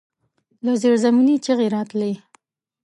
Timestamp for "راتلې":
1.75-2.13